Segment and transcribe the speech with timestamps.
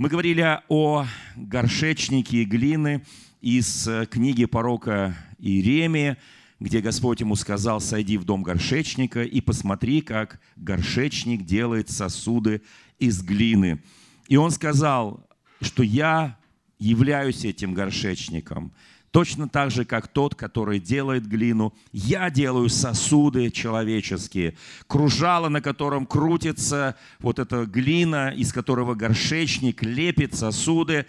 [0.00, 1.04] Мы говорили о
[1.36, 3.04] горшечнике глины
[3.42, 6.16] из э, книги пророка Иеремии,
[6.58, 12.62] где Господь ему сказал, сойди в дом горшечника и посмотри, как горшечник делает сосуды
[12.98, 13.82] из глины.
[14.26, 15.28] И он сказал,
[15.60, 16.38] что я
[16.78, 18.72] являюсь этим горшечником–
[19.10, 24.54] Точно так же, как тот, который делает глину, я делаю сосуды человеческие,
[24.86, 31.06] кружало, на котором крутится вот эта глина, из которого горшечник лепит сосуды.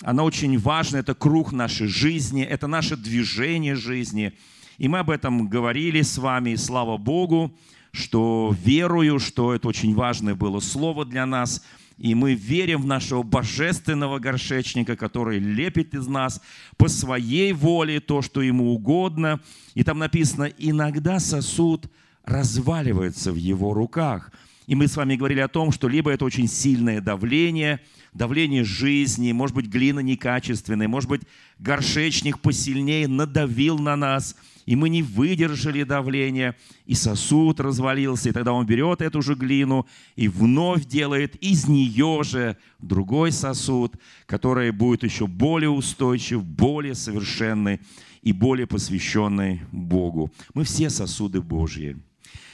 [0.00, 4.32] Она очень важна, это круг нашей жизни, это наше движение жизни.
[4.78, 7.54] И мы об этом говорили с вами, и слава Богу,
[7.92, 11.62] что верую, что это очень важное было слово для нас–
[11.98, 16.40] и мы верим в нашего божественного горшечника, который лепит из нас
[16.76, 19.40] по своей воле то, что ему угодно.
[19.74, 21.90] И там написано, иногда сосуд
[22.24, 24.32] разваливается в его руках.
[24.66, 27.80] И мы с вами говорили о том, что либо это очень сильное давление,
[28.14, 31.22] давление жизни, может быть, глина некачественная, может быть,
[31.58, 38.52] горшечник посильнее надавил на нас– и мы не выдержали давления, и сосуд развалился, и тогда
[38.52, 43.96] он берет эту же глину и вновь делает из нее же другой сосуд,
[44.26, 47.80] который будет еще более устойчив, более совершенный
[48.22, 50.30] и более посвященный Богу.
[50.54, 51.96] Мы все сосуды Божьи.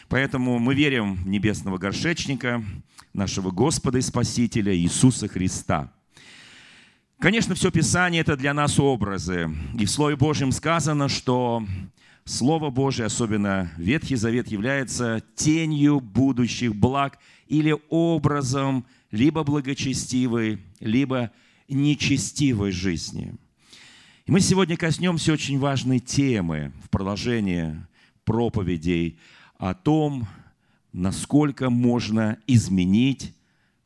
[0.08, 2.64] Поэтому мы верим в небесного горшечника,
[3.12, 5.92] нашего Господа и Спасителя Иисуса Христа–
[7.20, 9.50] Конечно, все Писание– это для нас образы.
[9.76, 11.64] И в Слове Божьем сказано, что
[12.28, 21.32] Слово Божие, особенно Ветхий Завет, является тенью будущих благ или образом либо благочестивой, либо
[21.68, 23.34] нечестивой жизни.
[24.26, 27.74] И мы сегодня коснемся очень важной темы в продолжении
[28.24, 29.18] проповедей
[29.56, 30.28] о том,
[30.92, 33.34] насколько можно изменить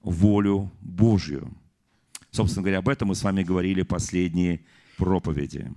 [0.00, 1.56] волю Божью.
[2.32, 4.64] Собственно говоря, об этом мы с вами говорили последние
[4.96, 5.70] проповеди.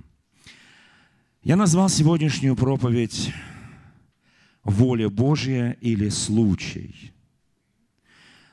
[1.46, 3.32] Я назвал сегодняшнюю проповедь
[4.64, 7.14] «Воля Божья» или «Случай».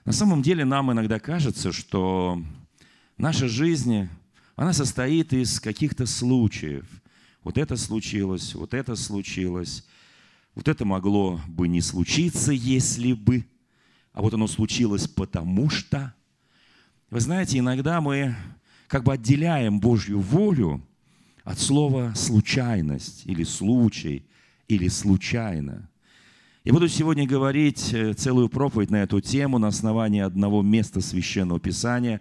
[0.04, 2.38] На самом деле нам иногда кажется, что
[3.16, 4.10] наша жизнь,
[4.56, 6.84] она состоит из каких-то случаев.
[7.42, 9.86] Вот это случилось, вот это случилось,
[10.54, 13.46] вот это могло бы не случиться, если бы,
[14.12, 16.12] а вот оно случилось потому что.
[17.08, 18.36] Вы знаете, иногда мы
[18.86, 20.86] как бы отделяем Божью волю
[21.44, 24.24] от слова «случайность» или «случай»
[24.68, 25.88] или «случайно».
[26.64, 31.58] Я буду сегодня говорить э, целую проповедь на эту тему на основании одного места Священного
[31.58, 32.20] Писания,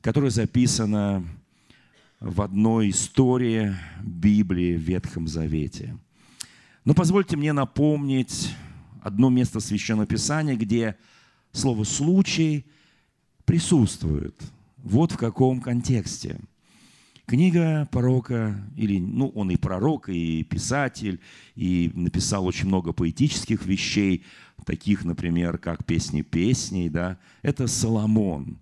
[0.00, 1.22] которое записано
[2.18, 5.98] в одной истории Библии в Ветхом Завете.
[6.86, 8.54] Но позвольте мне напомнить
[9.02, 10.96] одно место Священного Писания, где
[11.52, 12.64] слово «случай»
[13.44, 14.40] присутствует.
[14.78, 16.40] Вот в каком контексте–
[17.32, 21.18] Книга пророка, или, ну, он и пророк, и писатель,
[21.54, 24.26] и написал очень много поэтических вещей,
[24.66, 28.60] таких, например, как «Песни песней», да, это Соломон.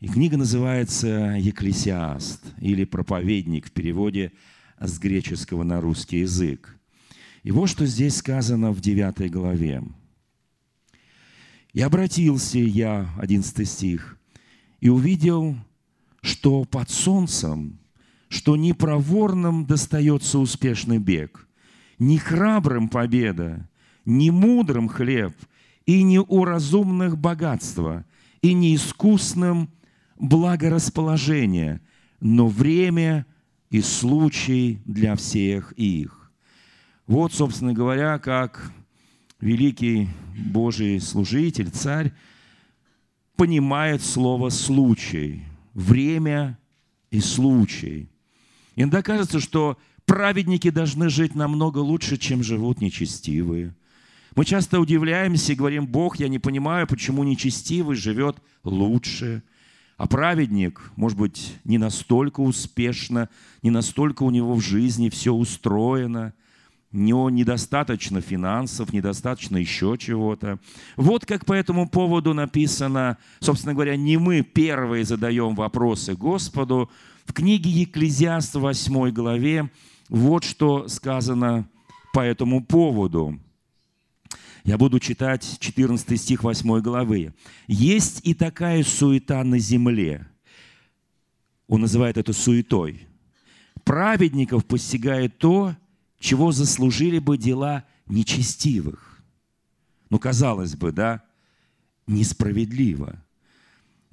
[0.00, 4.32] И книга называется «Екклесиаст» или «Проповедник» в переводе
[4.80, 6.74] с греческого на русский язык.
[7.42, 9.82] И вот что здесь сказано в 9 главе.
[11.74, 14.18] «И обратился я, 11 стих,
[14.80, 15.54] и увидел,
[16.22, 17.78] что под солнцем
[18.28, 21.46] что не проворным достается успешный бег,
[21.98, 23.68] не храбрым победа,
[24.04, 25.34] не мудрым хлеб,
[25.86, 28.04] и не у разумных богатства,
[28.42, 29.70] и не искусным
[30.18, 31.80] благорасположение,
[32.20, 33.26] но время
[33.70, 36.32] и случай для всех их.
[37.06, 38.72] Вот, собственно говоря, как
[39.40, 42.12] великий Божий служитель, царь,
[43.36, 46.58] понимает слово «случай», время
[47.10, 48.10] и случай–
[48.76, 53.74] Иногда кажется, что праведники должны жить намного лучше, чем живут нечестивые.
[54.36, 59.42] Мы часто удивляемся и говорим, Бог, я не понимаю, почему нечестивый живет лучше,
[59.96, 63.30] а праведник, может быть, не настолько успешно,
[63.62, 66.34] не настолько у него в жизни все устроено,
[66.92, 70.58] у него недостаточно финансов, недостаточно еще чего-то.
[70.96, 76.90] Вот как по этому поводу написано, собственно говоря, не мы первые задаем вопросы Господу,
[77.26, 79.70] в книге Екклезиаст в 8 главе
[80.08, 81.68] вот что сказано
[82.12, 83.38] по этому поводу.
[84.64, 87.34] Я буду читать 14 стих 8 главы.
[87.66, 90.26] «Есть и такая суета на земле».
[91.68, 93.06] Он называет это суетой.
[93.84, 95.76] «Праведников постигает то,
[96.18, 99.22] чего заслужили бы дела нечестивых».
[100.10, 101.24] Ну, казалось бы, да,
[102.06, 103.20] несправедливо.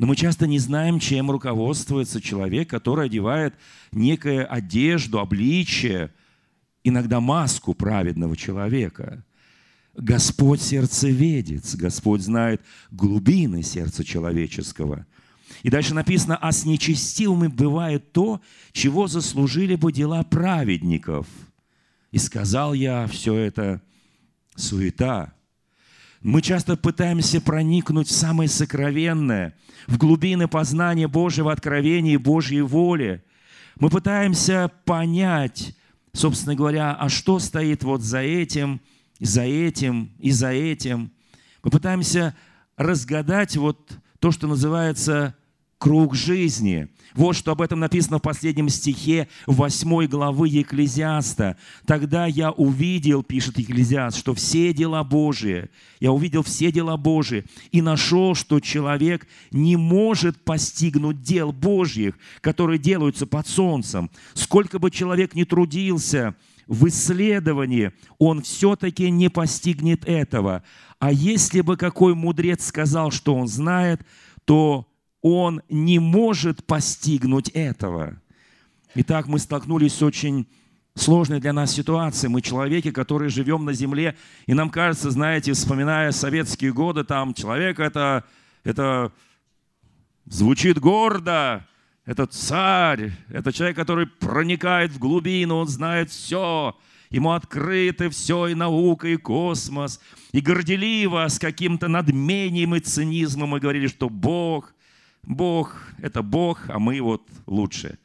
[0.04, 3.56] Но мы часто не знаем, чем руководствуется человек, который одевает
[3.94, 6.12] некую одежду, обличие,
[6.84, 9.24] иногда маску праведного человека.
[9.96, 12.62] Господь сердцеведец, Господь знает
[12.92, 15.06] глубины сердца человеческого.
[15.62, 18.42] И дальше написано, а с нечестивыми бывает то,
[18.74, 21.28] чего заслужили бы дела праведников.
[22.12, 23.82] И сказал я, все это
[24.58, 25.34] суета,
[26.24, 29.56] мы часто пытаемся проникнуть в самое сокровенное,
[29.88, 33.24] в глубины познания Божьего откровения и Божьей воли.
[33.78, 35.76] Мы пытаемся понять,
[36.14, 38.80] собственно говоря, а что стоит вот за этим,
[39.20, 41.12] за этим и за этим.
[41.62, 42.36] Мы пытаемся
[42.78, 45.36] разгадать вот то, что называется
[45.84, 46.88] круг жизни.
[47.14, 51.58] Вот что об этом написано в последнем стихе 8 главы Екклезиаста.
[51.86, 55.70] «Тогда я увидел,— пишет Екклезиаст,— что все дела Божии,
[56.00, 57.44] я увидел все дела Божии
[57.74, 64.10] и нашел, что человек не может постигнуть дел Божьих, которые делаются под солнцем.
[64.36, 66.34] Сколько бы человек ни трудился,
[66.66, 70.64] в исследовании, он все-таки не постигнет этого.
[71.00, 74.06] А если бы какой мудрец сказал, что он знает,
[74.46, 74.88] то
[75.24, 78.22] он не может постигнуть этого.
[78.94, 80.48] Итак, мы столкнулись с очень
[80.96, 82.30] сложной для нас ситуацией.
[82.30, 84.16] Мы человеки, которые живем на земле,
[84.46, 88.26] и нам кажется, знаете, вспоминая советские годы, там человек это,
[88.66, 89.14] это
[90.26, 91.66] звучит гордо,
[92.06, 96.78] это царь, это человек, который проникает в глубину, он знает все,
[97.10, 100.02] ему открыты все, и наука, и космос,
[100.34, 104.76] и горделиво, с каким-то надмением и цинизмом мы говорили, что Бог–
[105.24, 107.98] Бог– это Бог, а мы вот лучше.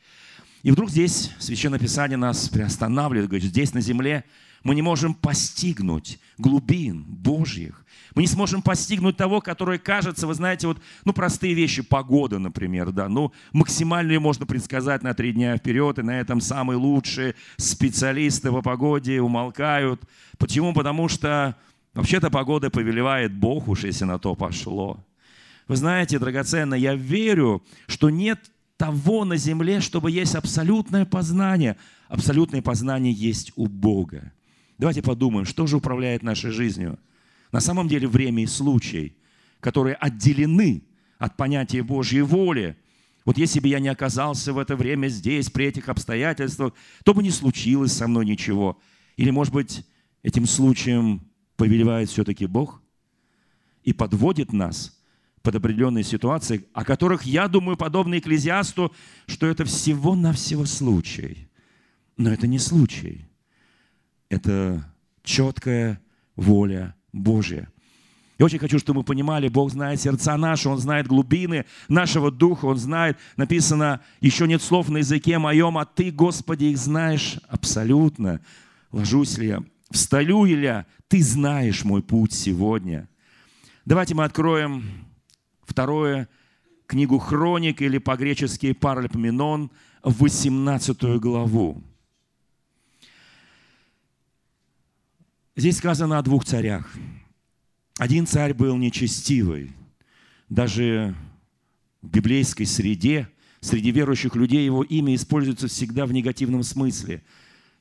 [0.62, 4.24] И вдруг здесь Священное Писание нас приостанавливает, говорит, здесь на земле
[4.64, 7.84] мы не можем постигнуть глубин Божьих.
[8.14, 12.90] Мы не сможем постигнуть того, которое кажется, вы знаете, вот, ну, простые вещи, погода, например,
[12.90, 18.50] да, ну, максимально можно предсказать на три дня вперед, и на этом самые лучшие специалисты
[18.50, 20.02] по погоде умолкают.
[20.38, 20.72] Почему?
[20.72, 21.56] Потому что
[21.94, 25.04] вообще-то погода повелевает Бог, уж если на то пошло.
[25.68, 31.76] Вы знаете, драгоценно, я верю, что нет того на земле, чтобы есть абсолютное познание.
[32.08, 34.32] Абсолютное познание есть у Бога.
[34.78, 36.98] Давайте подумаем, что же управляет нашей жизнью.
[37.52, 39.14] На самом деле время и случай,
[39.60, 40.84] которые отделены
[41.18, 42.76] от понятия Божьей воли.
[43.26, 46.72] Вот если бы я не оказался в это время здесь, при этих обстоятельствах,
[47.04, 48.80] то бы не случилось со мной ничего.
[49.16, 49.84] Или, может быть,
[50.22, 52.80] этим случаем повелевает все-таки Бог
[53.82, 54.94] и подводит нас–
[55.48, 58.92] под определенные ситуации, о которых, я думаю, подобно Экклезиасту,
[59.26, 61.48] что это всего-навсего случай.
[62.18, 63.24] Но это не случай.
[64.28, 64.84] Это
[65.22, 66.02] четкая
[66.36, 67.72] воля Божья.
[68.38, 72.66] Я очень хочу, чтобы мы понимали, Бог знает сердца наши, Он знает глубины нашего духа,
[72.66, 78.42] Он знает, написано, еще нет слов на языке моем, а Ты, Господи, их знаешь абсолютно.
[78.92, 83.08] Ложусь ли я, встаю ли я, Ты знаешь мой путь сегодня.
[83.86, 85.07] Давайте мы откроем
[85.68, 86.28] Второе,
[86.86, 89.70] книгу Хроник или по-гречески Паралипоменон,
[90.02, 91.82] 18 главу.
[95.54, 96.90] Здесь сказано о двух царях.
[97.98, 99.72] Один царь был нечестивый.
[100.48, 101.14] Даже
[102.00, 103.28] в библейской среде,
[103.60, 107.22] среди верующих людей его имя используется всегда в негативном смысле–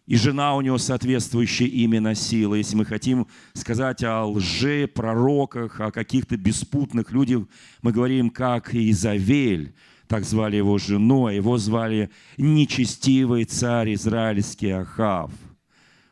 [0.07, 2.55] и жена у него соответствующее имя носила.
[2.55, 7.43] Если мы хотим сказать о лже, пророках, о каких-то беспутных людях,
[7.81, 9.75] мы говорим, как Изавель,
[10.07, 15.29] так звали его жену, а его звали нечестивый царь израильский Ахав.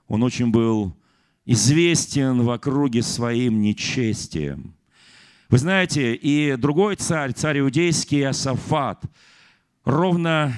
[0.10, 0.94] Он очень был
[1.46, 4.76] известен в округе своим нечестием.
[5.48, 9.06] Вы знаете, и другой царь, царь иудейский Асафат,
[9.86, 10.54] ровно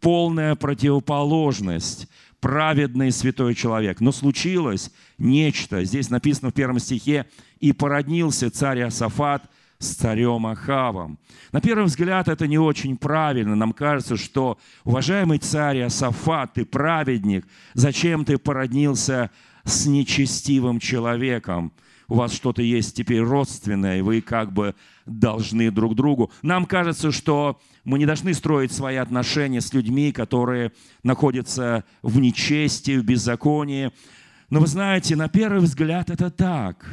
[0.00, 2.08] полная противоположность
[2.40, 4.00] праведный святой человек.
[4.00, 5.84] Но случилось нечто.
[5.84, 7.26] Здесь написано в первом стихе,
[7.60, 9.44] «И породнился царь Асафат
[9.78, 11.18] с царем Ахавом».
[11.52, 13.54] На первый взгляд это не очень правильно.
[13.54, 19.30] Нам кажется, что, уважаемый царь Асафат, ты праведник, зачем ты породнился
[19.64, 21.72] с нечестивым человеком?
[22.10, 24.74] у вас что-то есть теперь родственное, и вы как бы
[25.10, 26.30] должны друг другу.
[26.42, 32.96] Нам кажется, что мы не должны строить свои отношения с людьми, которые находятся в нечестии,
[32.98, 33.90] в беззаконии.
[34.50, 36.84] Но вы знаете, на первый взгляд это так.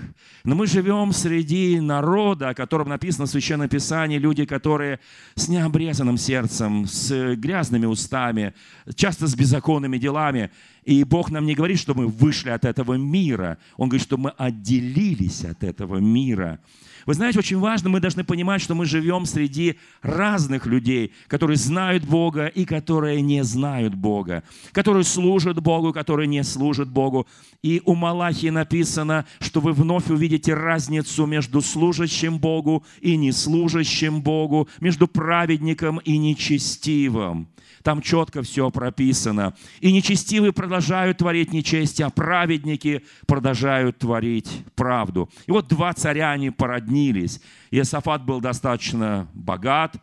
[0.43, 4.99] Но мы живем среди народа, о котором написано в Священном Писании, люди, которые
[5.33, 8.53] с необрезанным сердцем, с грязными устами,
[8.93, 10.51] часто с беззаконными делами.
[10.83, 13.57] И Бог нам не говорит, что мы вышли от этого мира.
[13.75, 16.59] Он говорит, что мы отделились от этого мира.
[17.07, 22.03] Вы знаете, очень важно, мы должны понимать, что мы живем среди разных людей, которые знают
[22.03, 27.25] Бога и которые не знают Бога, которые служат Богу, которые не служат Богу.
[27.63, 34.67] И у Малахии написано, что вы вновь увидите разницу между служащим Богу и неслужащим Богу,
[34.81, 37.47] между праведником и нечестивым.
[37.87, 39.53] Там четко все прописано.
[39.79, 45.29] И нечестивые продолжают творить нечестие, а праведники продолжают творить правду.
[45.45, 47.39] И вот два царя, они породнились.
[47.71, 49.95] Иосафат был достаточно богат,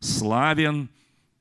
[0.00, 0.90] славен,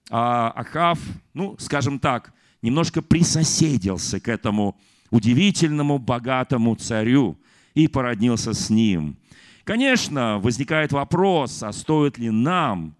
[0.09, 0.99] а Ахав,
[1.33, 4.77] ну, скажем так, немножко присоседился к этому
[5.09, 7.37] удивительному богатому царю
[7.73, 9.17] и породнился с ним.
[9.65, 12.95] Конечно, возникает вопрос, а стоит ли нам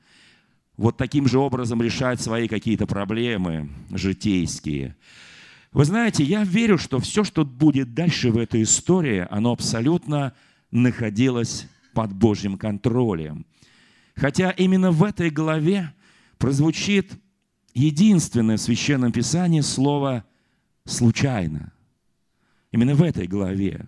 [0.79, 4.95] вот таким же образом решать свои какие-то проблемы житейские.
[5.73, 10.33] Вы знаете, я верю, что все, что будет дальше в этой истории, оно абсолютно
[10.71, 13.45] находилось под Божьим контролем.
[14.15, 15.93] Хотя именно в этой главе
[16.37, 17.11] прозвучит
[17.73, 20.23] единственное в Священном Писании слово
[20.85, 21.73] «случайно».
[22.71, 23.85] Именно в этой главе.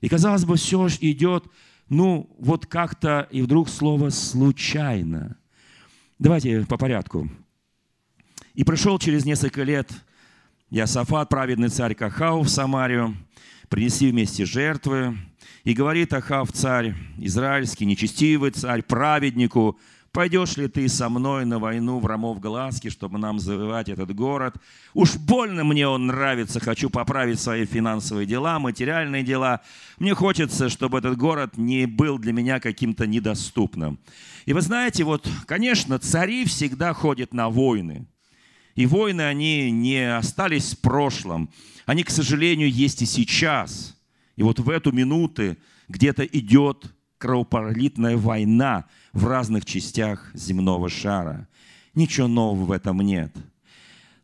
[0.00, 1.44] И, казалось бы, все идет,
[1.88, 5.36] ну, вот как-то, и вдруг слово «случайно».
[6.22, 7.28] Давайте по порядку.
[8.54, 9.90] «И пришел через несколько лет
[10.70, 13.16] Иосафат, праведный царь Кахау в Самарию,
[13.68, 15.18] принеси вместе жертвы.
[15.64, 19.80] И говорит Ахав, царь израильский, нечестивый царь, праведнику,
[20.12, 24.54] Пойдешь ли ты со мной на войну в Рамов Глазки, чтобы нам завоевать этот город?
[24.92, 29.62] Уж больно мне он нравится, хочу поправить свои финансовые дела, материальные дела.
[29.98, 33.98] Мне хочется, чтобы этот город не был для меня каким-то недоступным.
[34.44, 38.04] И вы знаете, вот, конечно, цари всегда ходят на войны.
[38.74, 41.48] И войны, они не остались в прошлом.
[41.86, 43.96] Они, к сожалению, есть и сейчас.
[44.36, 45.56] И вот в эту минуту
[45.88, 46.92] где-то идет
[47.22, 51.46] кровопролитная война в разных частях земного шара.
[51.94, 53.32] Ничего нового в этом нет.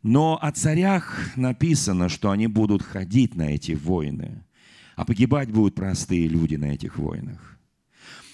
[0.03, 4.45] Но о царях написано, что они будут ходить на эти войны,
[4.97, 7.57] а погибать будут простые люди на этих войнах.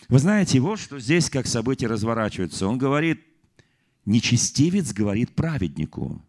[0.09, 2.67] Вы знаете, вот что здесь как события разворачиваются.
[2.67, 3.21] Он говорит,
[4.07, 6.25] нечестивец говорит праведнику,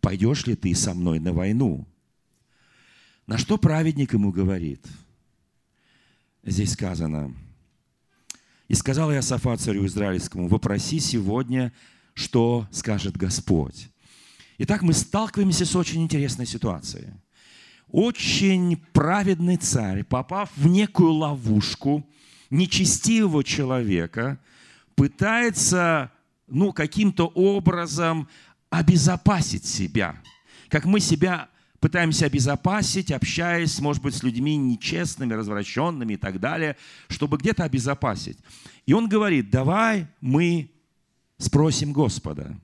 [0.00, 1.86] пойдешь ли ты со мной на войну?
[3.26, 4.86] На что праведник ему говорит?
[6.44, 7.34] Здесь сказано,
[8.68, 11.72] и сказал Иосафат царю Израильскому, вопроси сегодня,
[12.14, 13.88] что скажет Господь.
[14.58, 17.08] Итак, мы сталкиваемся с очень интересной ситуацией.
[17.88, 22.08] Очень праведный царь, попав в некую ловушку
[22.50, 24.38] нечестивого человека,
[24.94, 26.12] пытается
[26.46, 28.28] ну, каким-то образом
[28.70, 30.16] обезопасить себя.
[30.68, 31.48] Как мы себя
[31.84, 38.38] пытаемся обезопасить, общаясь, может быть, с людьми нечестными, развращенными и так далее, чтобы где-то обезопасить.
[38.86, 40.70] И он говорит, давай мы
[41.36, 42.58] спросим Господа.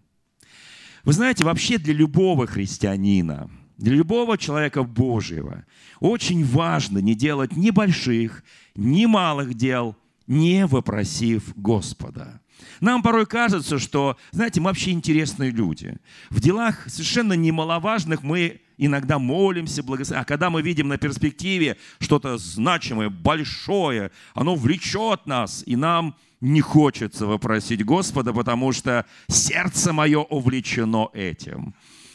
[1.04, 5.66] Вы знаете, вообще для любого христианина, для любого человека Божьего
[5.98, 8.42] очень важно не делать ни больших,
[8.74, 12.40] ни малых дел, не вопросив Господа.
[12.80, 15.98] Нам порой кажется, что, знаете, мы вообще интересные люди.
[16.30, 20.22] В делах совершенно немаловажных мы иногда молимся, благословим.
[20.22, 26.62] А когда мы видим на перспективе что-то значимое, большое, оно влечет нас, и нам не
[26.62, 31.74] хочется вопросить Господа, потому что сердце мое увлечено этим.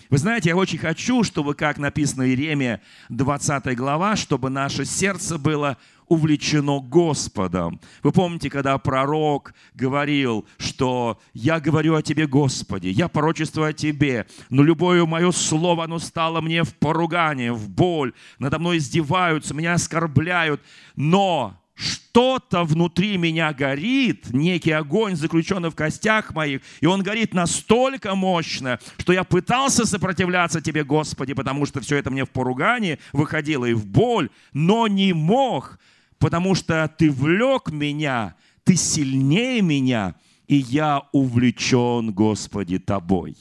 [0.10, 5.38] Вы знаете, я очень хочу, чтобы, как написано в Иеремия 20 глава, чтобы наше сердце
[5.38, 5.78] было
[6.08, 7.80] увлечено Господом.
[8.04, 14.28] Вы помните, когда пророк говорил, что «Я говорю о Тебе, Господи, я пророчествую о Тебе,
[14.50, 19.74] но любое мое слово, оно стало мне в поругание, в боль, надо мной издеваются, меня
[19.74, 20.62] оскорбляют,
[20.96, 28.16] но что-то внутри меня горит, некий огонь, заключенный в костях моих, и он горит настолько
[28.16, 33.66] мощно, что я пытался сопротивляться Тебе, Господи, потому что все это мне в поругание выходило
[33.66, 35.78] и в боль, но не мог,
[36.20, 40.16] потому что Ты влек меня, Ты сильнее меня,
[40.48, 43.36] и я увлечен, Господи, Тобой.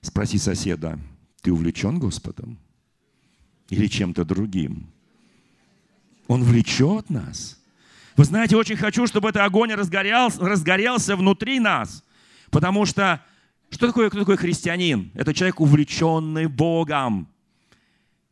[0.00, 0.98] Спроси соседа,
[1.42, 2.58] ты увлечен Господом
[3.68, 4.86] или чем-то другим?
[6.26, 7.58] Он влечет нас.
[8.16, 12.04] Вы знаете, очень хочу, чтобы этот огонь разгорелся, разгорелся внутри нас.
[12.50, 13.22] Потому что
[13.70, 15.10] что такое, кто такой христианин?
[15.14, 17.28] Это человек, увлеченный Богом.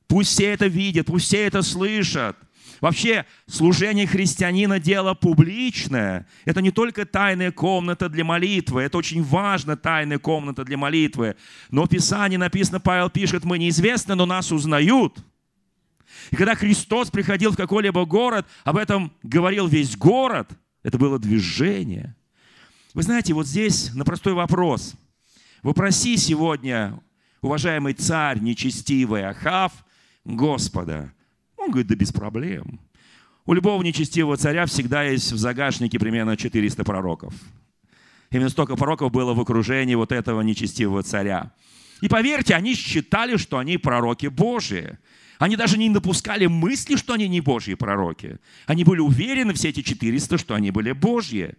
[0.07, 2.37] Пусть все это видят, пусть все это слышат.
[2.81, 6.27] Вообще, служение христианина– дело публичное.
[6.45, 11.37] Это не только тайная комната для молитвы, это очень важно, тайная комната для молитвы.
[11.71, 15.19] Но в Писании написано, Павел пишет, мы неизвестны, но нас узнают.
[16.31, 20.51] И когда Христос приходил в какой-либо город, об этом говорил весь город,
[20.83, 22.15] это было движение.
[22.95, 24.95] Вы знаете, вот здесь на простой вопрос.
[25.63, 27.01] Вопроси сегодня,
[27.41, 29.73] уважаемый царь нечестивый Ахав,
[30.25, 31.13] Господа,
[31.67, 32.81] он говорит, да без проблем.
[33.45, 37.35] У любого нечестивого царя всегда есть в загашнике примерно 400 пророков.
[38.31, 41.53] Именно столько пророков было в окружении вот этого нечестивого царя.
[42.01, 44.99] И поверьте, они считали, что они пророки Божии.
[45.39, 48.39] Они даже не допускали мысли, что они не Божьи пророки.
[48.67, 51.55] Они были уверены, все эти 400, что они были Божьи.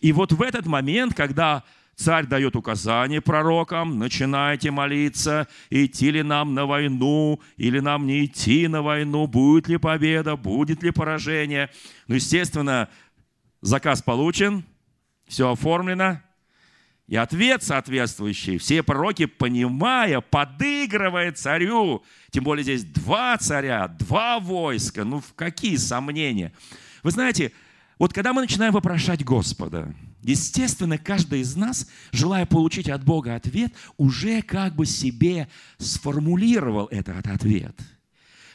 [0.00, 6.54] И вот в этот момент, когда Царь дает указание пророкам, начинайте молиться, идти ли нам
[6.54, 11.70] на войну, или нам не идти на войну, будет ли победа, будет ли поражение.
[12.08, 12.88] Ну, естественно,
[13.60, 14.64] заказ получен,
[15.26, 16.20] все оформлено,
[17.08, 18.56] и ответ соответствующий.
[18.56, 25.76] Все пророки, понимая, подыгрывая царю, тем более здесь два царя, два войска, ну в какие
[25.76, 26.52] сомнения.
[27.02, 27.52] Вы знаете,
[27.98, 33.72] вот когда мы начинаем вопрошать Господа, естественно, каждый из нас, желая получить от Бога ответ,
[33.96, 35.48] уже как бы себе
[35.78, 37.76] сформулировал этот ответ.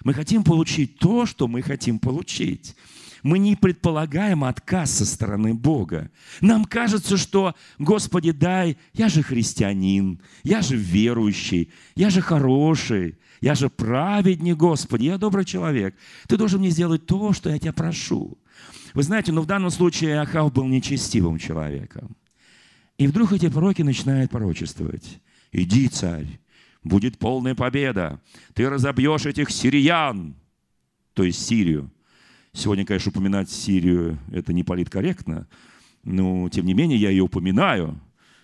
[0.03, 2.75] Мы хотим получить то, что мы хотим получить.
[3.23, 6.11] Мы не предполагаем отказ со стороны Бога.
[6.39, 13.55] Нам кажется, что, Господи, дай, я же христианин, я же верующий, я же хороший, я
[13.55, 15.95] же праведник, Господи, я добрый человек.
[16.27, 18.37] Ты должен мне сделать то, что я тебя прошу.
[18.93, 22.15] Вы знаете, но в данном случае Ахав был нечестивым человеком.
[22.97, 25.19] И вдруг эти пророки начинают пророчествовать.
[25.51, 26.39] «Иди, царь,
[26.83, 28.19] будет полная победа.
[28.53, 30.35] Ты разобьешь этих сириян».
[31.13, 31.91] То есть Сирию.
[32.53, 35.47] Сегодня, конечно, упоминать Сирию– это не политкорректно,
[36.03, 37.99] но, тем не менее, я ее упоминаю,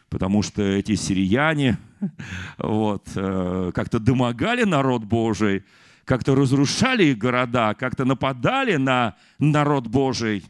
[0.10, 1.77] потому что эти сирияне
[2.58, 5.63] вот, э, как-то домогали народ Божий,
[6.06, 10.44] как-то разрушали их города, как-то нападали на народ Божий.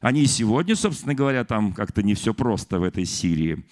[0.00, 3.64] Они сегодня, собственно говоря, там как-то не все просто в этой Сирии.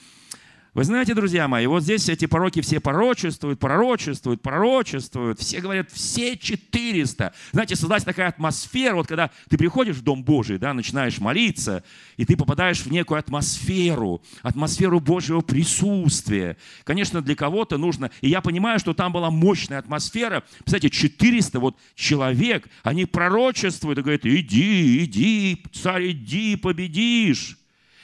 [0.79, 5.41] Вы знаете, друзья мои, вот здесь эти пороки все порочествуют, пророчествуют, пророчествуют.
[5.41, 7.35] Все говорят, все 400.
[7.51, 11.83] Знаете, создать такая атмосфера, вот когда ты приходишь в Дом Божий, да, начинаешь молиться,
[12.17, 16.57] и ты попадаешь в некую атмосферу, атмосферу Божьего присутствия.
[16.85, 20.45] Конечно, для кого-то нужно, и я понимаю, что там была мощная атмосфера.
[20.59, 27.58] Представляете, 400 вот человек, они пророчествуют и говорят, иди, иди, царь, иди, победишь.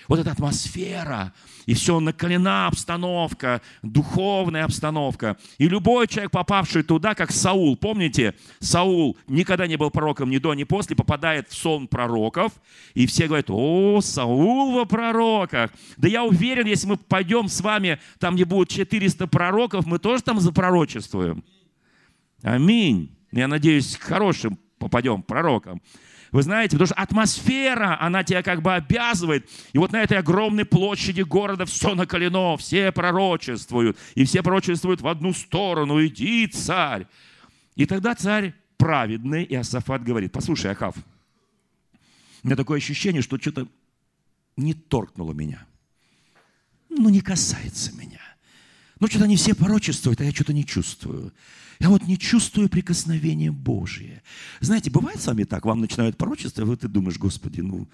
[0.08, 1.32] Вот эта атмосфера,
[1.66, 5.36] и все накалена обстановка, духовная обстановка.
[5.58, 10.54] И любой человек, попавший туда, как Саул, помните, Саул никогда не был пророком ни до,
[10.54, 12.52] ни после, попадает в сон пророков,
[12.94, 15.70] и все говорят, о, Саул во пророках.
[15.96, 20.22] Да я уверен, если мы пойдем с вами, там, где будет 400 пророков, мы тоже
[20.22, 21.44] там запророчествуем.
[22.42, 23.16] Аминь.
[23.32, 25.80] Я надеюсь, к хорошим попадем пророкам.
[26.34, 29.48] Вы знаете, потому что атмосфера, она тебя как бы обязывает.
[29.72, 33.96] И вот на этой огромной площади города все накалено, все пророчествуют.
[34.16, 36.04] И все пророчествуют в одну сторону.
[36.04, 37.06] Иди, царь.
[37.76, 40.96] И тогда царь праведный, и Асафат говорит, послушай, Ахав,
[42.42, 43.68] у меня такое ощущение, что что-то
[44.56, 45.64] не торкнуло меня.
[46.88, 48.23] Ну, не касается меня.
[49.04, 51.34] Ну, что-то они все порочествуют, а я что-то не чувствую.
[51.78, 54.22] Я вот не чувствую прикосновения Божие.
[54.60, 57.86] Знаете, бывает с вами так, вам начинают пророчество, и ты думаешь, Господи, ну,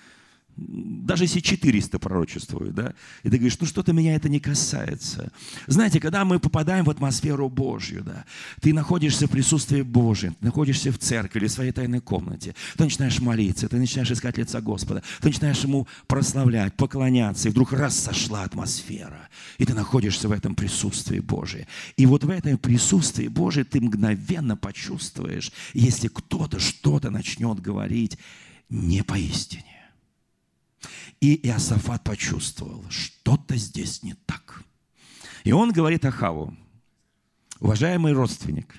[0.61, 5.33] даже если 400 пророчествуют, да, и ты говоришь, ну что-то меня это не касается.
[5.67, 8.25] Знаете, когда мы попадаем в атмосферу Божью, да,
[8.61, 12.85] ты находишься в присутствии Божьем, ты находишься в церкви или в своей тайной комнате, ты
[12.85, 17.99] начинаешь молиться, ты начинаешь искать лица Господа, ты начинаешь Ему прославлять, поклоняться, и вдруг раз
[17.99, 21.67] сошла атмосфера, и ты находишься в этом присутствии Божьем.
[21.97, 28.19] И вот в этом присутствии Божьем ты мгновенно почувствуешь, если кто-то что-то начнет говорить
[28.69, 29.80] не поистине.
[31.21, 34.63] И Иосафат почувствовал, что-то здесь не так.
[35.45, 36.57] И он говорит Ахаву,
[37.61, 38.75] уважаемый родственник,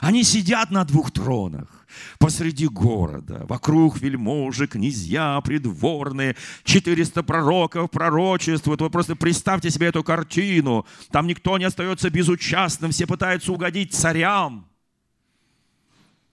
[0.00, 1.86] они сидят на двух тронах
[2.18, 8.80] посреди города, вокруг вельможи, князья, придворные, 400 пророков пророчествуют.
[8.80, 10.86] Вы просто представьте себе эту картину.
[11.10, 14.68] Там никто не остается безучастным, все пытаются угодить царям.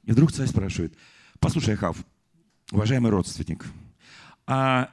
[0.03, 0.95] И вдруг царь спрашивает,
[1.39, 1.97] послушай, Ахав,
[2.71, 3.65] уважаемый родственник,
[4.47, 4.91] а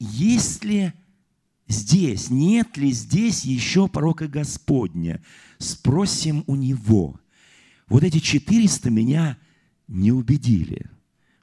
[0.00, 0.92] есть ли
[1.68, 5.22] здесь, нет ли здесь еще пророка Господня?
[5.58, 7.20] Спросим у него.
[7.86, 9.38] Вот эти 400 меня
[9.86, 10.90] не убедили.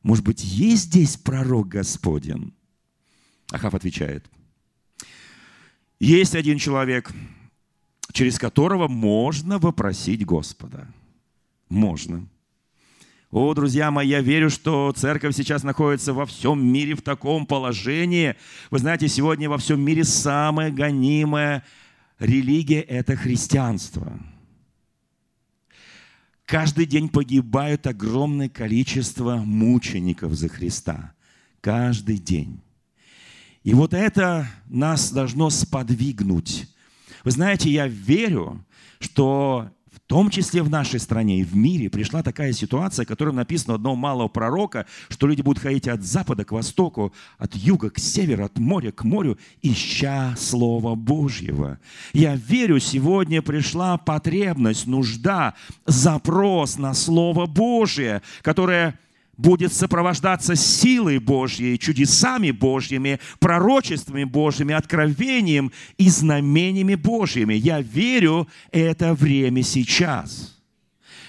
[0.02, 2.54] Может быть, есть здесь пророк Господен?
[3.52, 4.30] Ахав отвечает.
[6.00, 7.12] Есть один человек,
[8.12, 10.92] через которого можно вопросить Господа.
[11.70, 12.28] Можно.
[13.32, 18.36] О, друзья мои, я верю, что церковь сейчас находится во всем мире в таком положении.
[18.70, 21.64] Вы знаете, сегодня во всем мире самая гонимая
[22.20, 24.20] религия– это христианство.
[26.46, 31.14] Каждый день погибают огромное количество мучеников за Христа.
[31.62, 32.60] Каждый день.
[33.64, 36.68] И вот это нас должно сподвигнуть.
[37.24, 38.66] Вы знаете, я верю,
[39.00, 39.72] что
[40.12, 44.28] том числе в нашей стране и в мире пришла такая ситуация, которая написана одного малого
[44.28, 48.92] пророка, что люди будут ходить от запада к востоку, от юга к северу, от моря
[48.92, 51.80] к морю, ища Слова Божьего.
[52.12, 55.54] Я верю, сегодня пришла потребность, нужда,
[55.86, 59.00] запрос на Слово Божье, которое
[59.38, 67.54] будет сопровождаться силой Божьей, чудесами Божьими, пророчествами Божьими, откровением и знамениями Божьими.
[67.54, 70.58] Я верю, это время сейчас.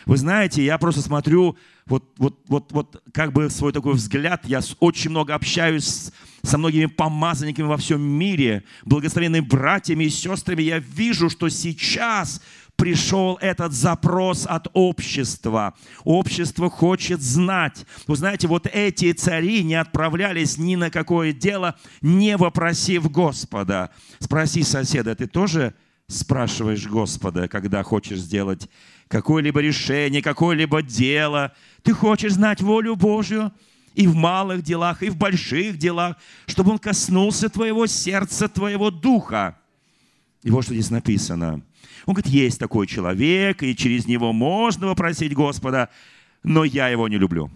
[0.05, 4.61] Вы знаете, я просто смотрю, вот, вот, вот, вот как бы свой такой взгляд, я
[4.81, 6.11] очень много общаюсь
[6.43, 12.43] со многими помазанниками во всем мире, благословенными братьями и сестрами, я вижу, что сейчас
[12.83, 15.73] пришел этот запрос от общества.
[16.03, 17.87] Общество хочет знать.
[18.09, 23.91] Вы знаете, вот эти цари не отправлялись ни на какое дело, не вопросив Господа.
[24.19, 25.75] Спроси соседа, ты тоже
[26.09, 28.69] спрашиваешь Господа, когда хочешь сделать
[29.07, 31.53] какое-либо решение, какое-либо дело.
[31.85, 33.53] Ты хочешь знать волю Божью
[33.95, 36.17] и в малых делах, и в больших делах,
[36.47, 39.57] чтобы Он коснулся твоего сердца, твоего духа.
[40.43, 41.63] И вот что здесь написано–
[42.07, 45.89] он говорит, есть такой человек, и через него можно попросить Господа,
[46.43, 47.51] но я его не люблю.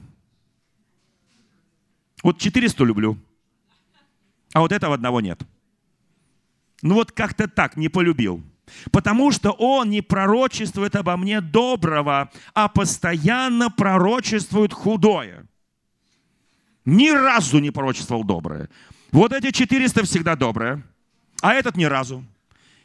[2.23, 3.19] Вот 400 люблю,
[4.53, 5.43] а вот этого одного нет.
[6.83, 8.43] Ну вот как-то так, не полюбил.
[8.91, 15.47] Потому что он не пророчествует обо мне доброго, а постоянно пророчествует худое.
[16.85, 18.69] Ни разу не пророчествовал доброе.
[19.13, 20.83] Вот эти 400 всегда доброе,
[21.43, 22.25] а этот ни разу.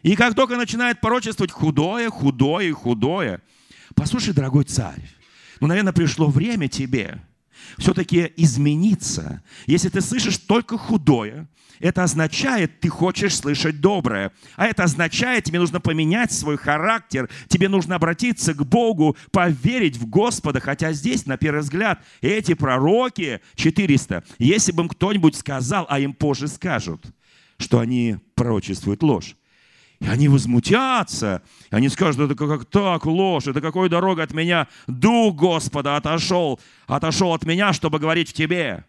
[0.04, 3.42] И как только начинает порочествовать худое, худое, худое,
[3.96, 5.10] послушай, дорогой царь,
[5.60, 7.22] ну, наверное, пришло время тебе
[7.78, 9.44] все-таки измениться.
[9.68, 11.48] Если ты слышишь только худое,
[11.80, 14.32] это означает, ты хочешь слышать доброе.
[14.56, 20.08] А это означает, тебе нужно поменять свой характер, тебе нужно обратиться к Богу, поверить в
[20.08, 20.60] Господа.
[20.60, 26.14] Хотя здесь, на первый взгляд, эти пророки, 400, если бы им кто-нибудь сказал, а им
[26.14, 27.04] позже скажут,
[27.58, 29.36] что они пророчествуют ложь,
[30.02, 31.44] и они возмутятся.
[31.72, 34.68] И они скажут, это как так, ложь, это какой дорога от меня?
[34.88, 38.84] Дух Господа отошел, отошел от меня, чтобы говорить в тебе.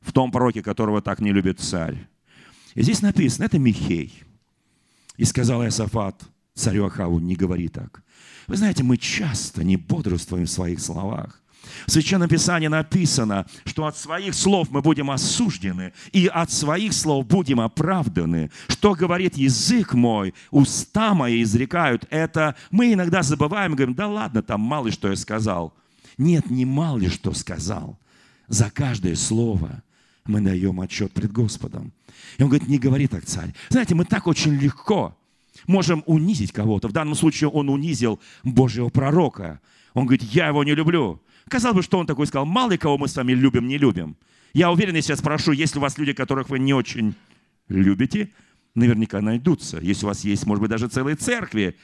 [0.00, 2.06] В том пророке, которого так не любит царь.
[2.74, 4.22] И здесь написано, это Михей.
[5.16, 6.22] И сказал Иосафат
[6.54, 8.02] царю Ахаву, не говори так.
[8.46, 11.42] Вы знаете, мы часто не бодрствуем в своих словах.
[11.86, 17.26] В Священном Писании написано, что от своих слов мы будем осуждены, и от своих слов
[17.26, 18.50] будем оправданы.
[18.68, 22.54] Что говорит язык мой, уста мои изрекают это.
[22.70, 25.74] Мы иногда забываем, говорим, да ладно, там мало что я сказал.
[26.16, 27.98] Нет, не мало ли что сказал.
[28.48, 29.82] За каждое слово
[30.24, 31.92] мы даем отчет пред Господом.
[32.36, 33.54] И он говорит, не говори так, царь.
[33.68, 35.16] Знаете, мы так очень легко
[35.66, 36.88] можем унизить кого-то.
[36.88, 39.60] В данном случае он унизил Божьего пророка.
[39.94, 41.20] Он говорит, я его не люблю.
[41.48, 44.16] Казалось бы, что он такой сказал, мало ли кого мы с вами любим, не любим.
[44.54, 47.14] Я уверен, если я спрошу, есть ли у вас люди, которых вы не очень
[47.68, 48.30] любите,
[48.74, 49.78] наверняка найдутся.
[49.80, 51.76] Если у вас есть, может быть, даже целые церкви,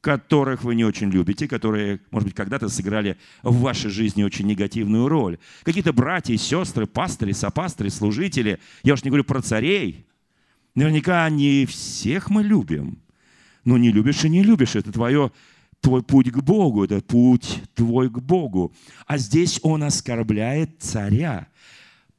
[0.00, 5.08] которых вы не очень любите, которые, может быть, когда-то сыграли в вашей жизни очень негативную
[5.08, 5.38] роль.
[5.62, 8.58] Какие-то братья, сестры, пастыри, сопастыри, служители.
[8.82, 10.04] Я уж не говорю про царей.
[10.74, 12.98] Наверняка не всех мы любим.
[13.64, 14.74] Но не любишь и не любишь.
[14.74, 15.30] Это твое
[15.82, 18.72] твой путь к Богу, это путь твой к Богу.
[19.06, 21.48] А здесь он оскорбляет царя.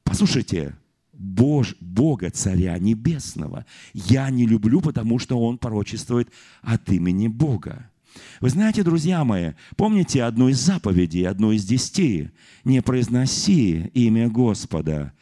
[0.04, 0.76] Послушайте,
[1.14, 3.66] Бож, Бога, Царя Небесного.
[3.94, 6.30] Я не люблю, потому что Он порочествует
[6.62, 7.90] от имени Бога.
[8.42, 12.30] Вы знаете, друзья мои, помните одну из заповедей, одну из десяти?
[12.64, 15.14] Не произноси имя Господа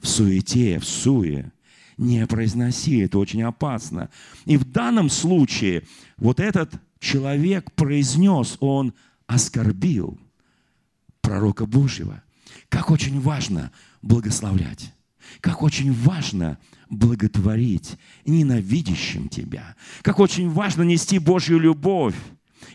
[0.00, 1.52] в суете, в суе.
[1.96, 4.08] Не произноси, это очень опасно.
[4.46, 5.82] И в данном случае
[6.16, 8.94] вот этот человек произнес, он
[9.26, 10.18] оскорбил
[11.20, 12.22] пророка Божьего.
[12.68, 14.92] Как очень важно благословлять.
[15.40, 16.58] Как очень важно
[16.88, 19.76] благотворить ненавидящим тебя.
[20.02, 22.16] Как очень важно нести Божью любовь.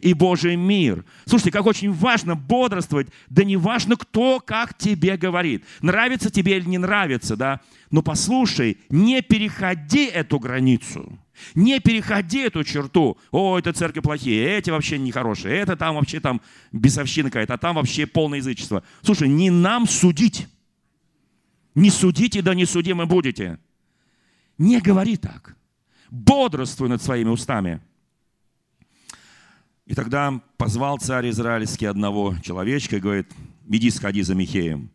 [0.02, 1.06] И Божий мир.
[1.26, 5.66] Слушайте, как очень важно бодрствовать, да не важно, кто как тебе говорит.
[5.82, 7.62] Нравится тебе или не нравится, да?
[7.92, 11.20] Но послушай, не переходи эту границу.
[11.54, 13.18] Не переходи эту черту.
[13.32, 17.76] О, это церкви плохие, эти вообще нехорошие, это там вообще там бесовщина какая-то, а там
[17.76, 18.84] вообще полное язычество.
[19.02, 20.48] Слушай, не нам судить.
[21.76, 23.60] Не судите, да не судимы будете.
[24.58, 25.58] Не говори так.
[26.10, 27.82] Бодрствуй над своими устами.
[29.86, 33.32] И тогда позвал царь израильский одного человечка и говорит,
[33.70, 34.90] иди сходи за Михеем.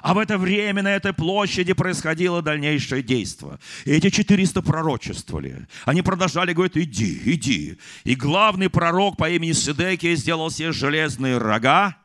[0.00, 3.58] А в это время на этой площади происходило дальнейшее действие.
[3.84, 5.68] И эти 400 пророчествовали.
[5.84, 7.78] Они продолжали говорить, иди, иди.
[8.02, 11.96] И главный пророк по имени Сидекия сделал себе железные рога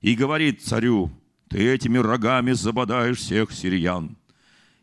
[0.00, 1.10] и говорит царю,
[1.48, 4.16] ты этими рогами забодаешь всех сириян.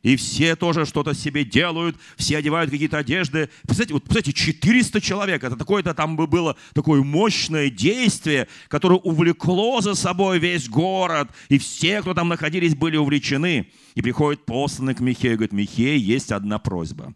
[0.04, 3.50] И все тоже что-то себе делают, все одевают какие-то одежды.
[3.64, 9.80] Представляете, вот, представляете, 400 человек, это такое-то там бы было такое мощное действие, которое увлекло
[9.80, 13.70] за собой весь город, и все, кто там находились, были увлечены.
[13.96, 17.14] И приходит посланный к Михею говорит, Михей, есть одна просьба.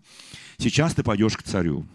[0.58, 1.86] Сейчас ты пойдешь к царю.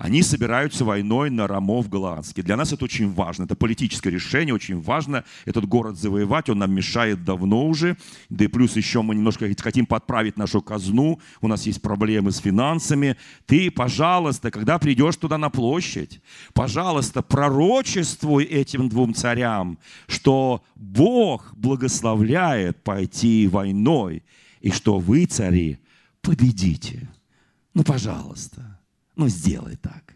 [0.00, 2.42] Они собираются войной на Рамов Голландский.
[2.42, 3.44] Для нас это очень важно.
[3.44, 6.48] Это политическое решение, очень важно этот город завоевать.
[6.48, 7.98] Он нам мешает давно уже.
[8.30, 11.20] Да и плюс еще мы немножко хотим подправить нашу казну.
[11.42, 13.18] У нас есть проблемы с финансами.
[13.44, 16.22] Ты, пожалуйста, когда придешь туда на площадь,
[16.54, 24.22] пожалуйста, пророчествуй этим двум царям, что Бог благословляет пойти войной,
[24.62, 25.78] и что вы, цари,
[26.22, 27.06] победите.
[27.74, 28.69] Ну, пожалуйста.
[29.20, 30.14] Ну, сделай так.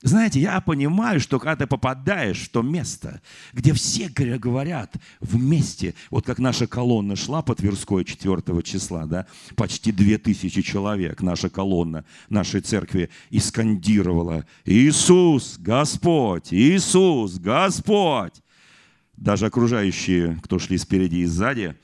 [0.00, 3.20] Знаете, я понимаю, что когда ты попадаешь в то место,
[3.52, 9.92] где все говорят вместе, вот как наша колонна шла по Тверской 4 числа, да, почти
[9.92, 16.54] 2000 человек, наша колонна нашей церкви и скандировала «Иисус, Господь!
[16.54, 18.42] Иисус, Господь!»
[19.14, 21.76] Даже окружающие, кто шли спереди и сзади,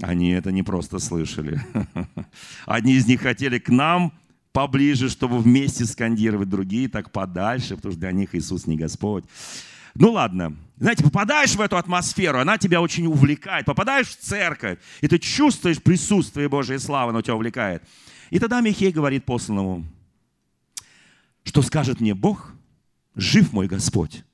[0.00, 1.60] они это не просто слышали.
[2.64, 4.14] Одни из них хотели к нам–
[4.54, 9.24] поближе, чтобы вместе скандировать другие, так подальше, потому что для них Иисус не Господь.
[9.96, 13.66] Ну ладно, знаете, попадаешь в эту атмосферу, она тебя очень увлекает.
[13.66, 17.82] Попадаешь в церковь, и ты чувствуешь присутствие Божьей славы, оно тебя увлекает.
[18.30, 19.84] И тогда Михей говорит посланному,
[21.42, 22.52] что скажет мне Бог,
[23.16, 24.24] жив мой Господь.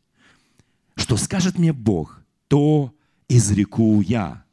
[0.96, 2.94] Что скажет мне Бог, то
[3.26, 4.44] изреку я.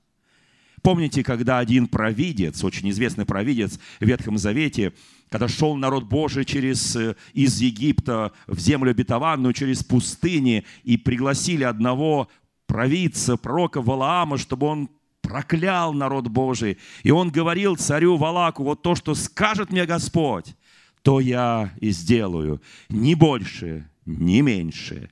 [0.82, 4.94] Помните, когда один провидец, очень известный провидец в Ветхом Завете,
[5.30, 11.64] когда шел народ Божий через, э, из Египта в землю обетованную, через пустыни, и пригласили
[11.64, 12.30] одного
[12.66, 14.90] провидца, пророка Валаама, чтобы он
[15.22, 16.78] проклял народ Божий.
[17.04, 20.56] И он говорил царю Валаку, вот то, что скажет мне Господь,
[21.02, 22.62] то я и сделаю.
[22.90, 25.10] Ни больше, ни меньше.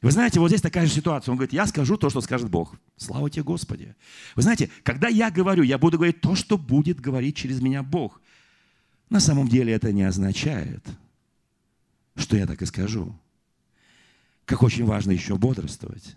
[0.00, 1.30] Вы знаете, вот здесь такая же ситуация.
[1.30, 2.74] Он говорит, я скажу то, что скажет Бог.
[2.96, 3.94] Слава тебе, Господи.
[4.34, 8.20] Вы знаете, когда я говорю, я буду говорить то, что будет говорить через меня Бог.
[9.12, 10.82] На самом деле это не означает,
[12.16, 13.14] что я так и скажу.
[14.46, 16.16] Как очень важно еще бодрствовать.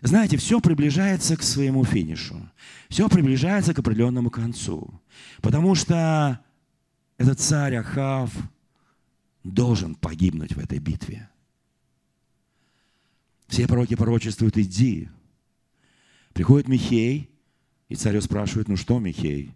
[0.00, 2.50] Знаете, все приближается к своему финишу.
[2.88, 4.98] Все приближается к определенному концу.
[5.42, 6.40] Потому что
[7.18, 8.32] этот царь Ахав
[9.44, 11.28] должен погибнуть в этой битве.
[13.46, 15.10] Все пророки пророчествуют, иди.
[16.32, 17.28] Приходит Михей,
[17.90, 19.54] и царю спрашивает, ну что, Михей,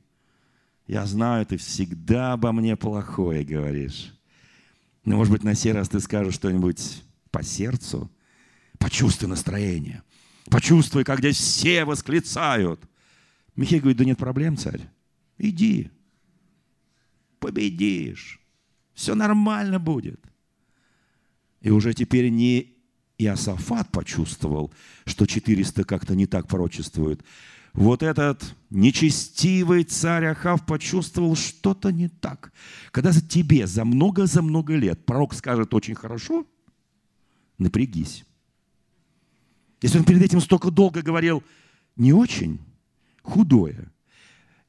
[0.87, 4.13] я знаю, ты всегда обо мне плохое говоришь.
[5.05, 8.11] Но, может быть, на сей раз ты скажешь что-нибудь по сердцу,
[8.79, 10.03] почувствуй настроение,
[10.51, 12.81] почувствуй, как здесь все восклицают.
[13.57, 14.89] Михей говорит, да нет проблем, царь,
[15.39, 15.91] иди,
[17.39, 18.41] победишь,
[18.95, 20.21] все нормально будет.
[21.61, 22.77] И уже теперь не
[23.19, 24.73] Иосафат почувствовал,
[25.05, 27.25] что 400 как-то не так пророчествуют,
[27.77, 32.53] вот этот нечестивый царь Ахав почувствовал что-то не так.
[32.91, 36.47] Когда тебе за много-за много лет пророк скажет очень хорошо,
[37.59, 38.25] напрягись.
[39.83, 41.45] Если он перед этим столько долго говорил
[41.97, 42.59] не очень,
[43.23, 43.93] худое,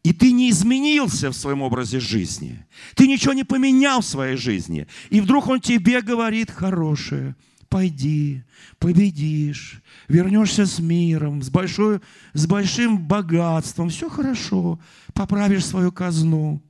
[0.03, 2.65] и ты не изменился в своем образе жизни,
[2.95, 7.35] ты ничего не поменял в своей жизни, и вдруг он тебе говорит хорошее–
[7.69, 8.43] пойди,
[8.79, 12.01] победишь, вернешься с миром, с, большой,
[12.33, 14.79] с большим богатством, все хорошо,
[15.13, 16.61] поправишь свою казну.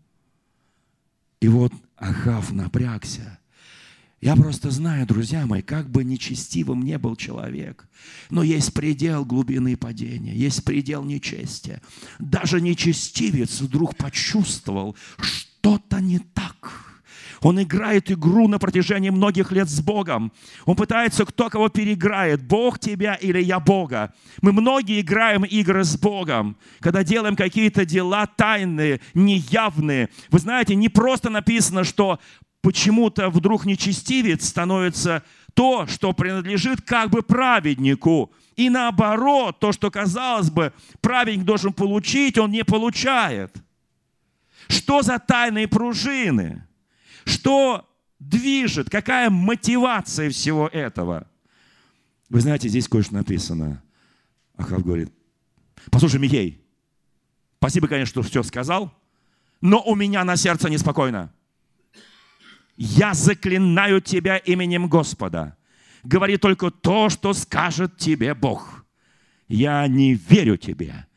[1.39, 3.39] И вот Ахав напрягся.
[4.19, 7.87] Я просто знаю, друзья мои, как бы нечестивым не был человек,
[8.31, 11.83] но есть предел глубины падения, есть предел нечестия.
[12.17, 16.83] Даже нечестивец вдруг почувствовал, что-то не так–
[17.41, 20.31] Он играет игру на протяжении многих лет с Богом.
[20.65, 24.13] Он пытается, кто кого переиграет, Бог тебя или я Бога.
[24.41, 30.09] Мы многие играем игры с Богом, когда делаем какие-то дела тайные, неявные.
[30.29, 32.19] Вы знаете, не просто написано, что
[32.61, 35.23] почему-то вдруг нечестивец становится
[35.53, 38.31] то, что принадлежит как бы праведнику.
[38.55, 43.55] И наоборот, то, что, казалось бы, праведник должен получить, он не получает.
[44.67, 46.66] Что за тайные пружины?
[47.27, 47.85] Что
[48.19, 48.89] движет?
[48.89, 51.27] Какая мотивация всего этого?
[52.29, 53.83] Вы знаете, здесь кое-что написано.
[54.55, 55.11] Ахав говорит,
[55.91, 56.61] послушай, Михей,
[57.57, 58.93] спасибо, конечно, что все сказал,
[59.59, 61.33] но у меня на сердце неспокойно.
[62.77, 65.57] Я заклинаю тебя именем Господа.
[66.03, 68.85] Говори только то, что скажет тебе Бог.
[69.49, 71.07] Я не верю тебе,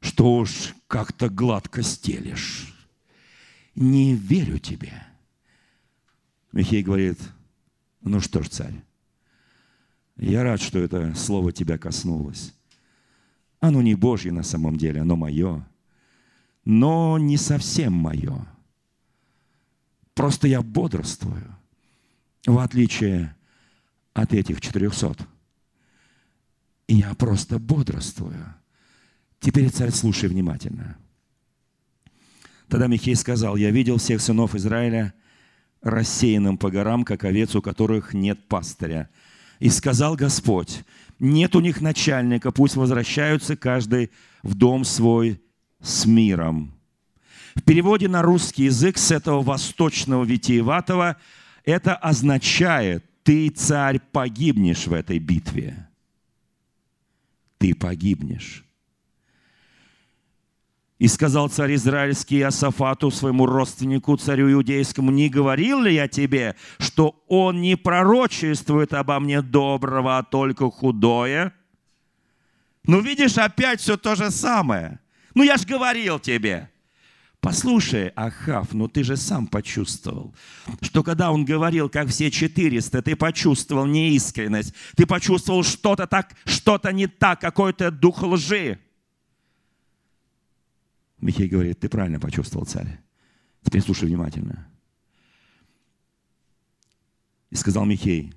[0.00, 2.72] что уж как-то гладко стелишь.
[3.74, 5.11] Не верю тебе.
[6.52, 7.18] Михей говорит,
[8.02, 8.84] ну что ж, царь,
[10.16, 12.54] я рад, что это слово тебя коснулось.
[13.60, 15.66] Оно не Божье на самом деле, оно мое,
[16.64, 18.46] но не совсем мое.
[20.14, 21.56] Просто я бодрствую,
[22.46, 23.34] в отличие
[24.12, 25.18] от этих четырехсот.
[26.86, 28.54] И я просто бодрствую.
[29.40, 30.98] Теперь, царь, слушай внимательно.
[32.68, 35.14] Тогда Михей сказал, я видел всех сынов Израиля–
[35.82, 39.10] рассеянным по горам, как овец, у которых нет пастыря.
[39.58, 40.84] И сказал Господь,
[41.18, 44.10] нет у них начальника, пусть возвращаются каждый
[44.42, 45.40] в дом свой
[45.80, 46.72] с миром.
[47.54, 51.16] В переводе на русский язык с этого восточного витиеватого
[51.64, 55.88] это означает, ты, царь, погибнешь в этой битве.
[57.58, 58.64] Ты погибнешь.
[61.02, 67.20] И сказал царь израильский Асафату, своему родственнику, царю иудейскому, не говорил ли я тебе, что
[67.26, 71.52] он не пророчествует обо мне доброго, а только худое?
[72.86, 75.00] Ну, видишь, опять все то же самое.
[75.34, 76.70] Ну, я же говорил тебе.
[77.40, 80.32] Послушай, Ахав, ну ты же сам почувствовал,
[80.82, 86.92] что когда он говорил, как все 400, ты почувствовал неискренность, ты почувствовал что-то так, что-то
[86.92, 88.78] не так, какой-то дух лжи.
[91.22, 93.00] Михей говорит, ты правильно почувствовал, царь.
[93.62, 94.68] Теперь слушай внимательно.
[97.48, 98.34] И сказал Михей,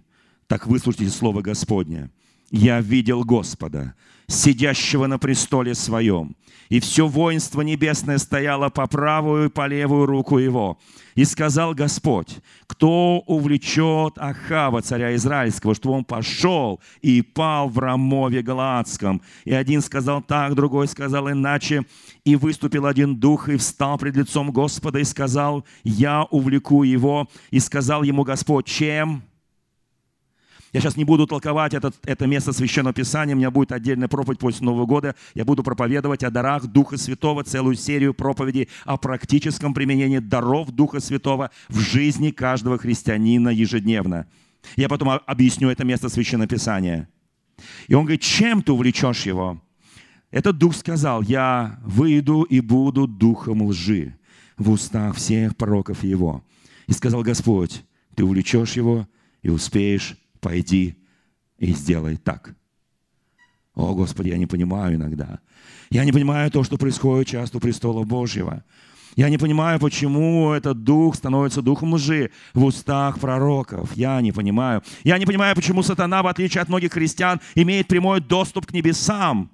[0.48, 2.10] так выслушайте слово Господне–
[2.52, 3.96] я видел Господа,
[4.28, 6.36] сидящего на престоле своем,
[6.70, 10.80] и все воинство небесное стояло по правую и по левую руку его.
[11.14, 18.42] И сказал Господь, кто увлечет Ахава, царя Израильского, что он пошел и пал в Рамове
[18.42, 19.22] Галаадском.
[19.46, 21.84] И один сказал так, другой сказал иначе.
[22.26, 27.30] И выступил один дух и встал пред лицом Господа и сказал, я увлеку его.
[27.50, 29.24] И сказал ему Господь, чем?
[30.76, 34.40] Я сейчас не буду толковать этот, это место Священного Писания, у меня будет отдельная проповедь
[34.40, 35.16] после Нового года.
[35.34, 41.00] Я буду проповедовать о дарах Духа Святого, целую серию проповедей о практическом применении даров Духа
[41.00, 44.28] Святого в жизни каждого христианина ежедневно.
[44.76, 47.08] Я потом объясню это место Священного Писания.
[47.88, 49.62] И он говорит, чем ты увлечешь его?
[50.30, 54.18] Этот дух сказал, я выйду и буду духом лжи
[54.58, 56.44] в устах всех пророков его.
[56.88, 59.08] И сказал Господь, ты увлечешь его
[59.42, 60.96] и успеешь пойди
[61.58, 62.56] и сделай так.
[63.74, 65.40] О, Господи, я не понимаю иногда.
[65.90, 68.64] Я не понимаю то, что происходит часто у престола Божьего.
[69.16, 73.96] Я не понимаю, почему этот дух становится духом лжи в устах пророков.
[73.96, 74.84] Я не понимаю.
[75.04, 79.50] Я не понимаю, почему сатана, в отличие от многих христиан, имеет прямой доступ к небесам,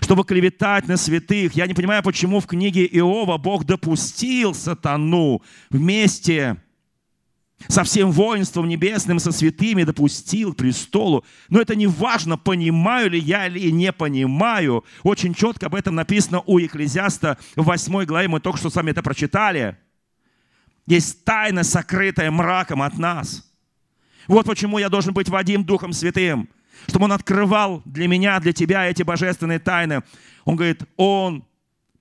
[0.00, 1.54] чтобы клеветать на святых.
[1.54, 6.56] Я не понимаю, почему в книге Иова Бог допустил сатану вместе
[7.68, 11.24] со всем воинством небесным, со святыми допустил к престолу.
[11.48, 14.84] Но это не важно, понимаю ли я или не понимаю.
[15.02, 18.90] Очень четко об этом написано у Екклезиаста в 8 главе, мы только что с вами
[18.90, 19.78] это прочитали.
[20.86, 23.42] Есть тайна, сокрытая мраком от нас.
[24.28, 26.48] Вот почему я должен быть Вадим Духом Святым,
[26.88, 30.02] чтобы Он открывал для меня, для тебя эти божественные тайны.
[30.44, 31.44] Он говорит, Он